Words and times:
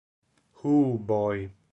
Ooh 0.65 0.97
Boy 0.97 1.51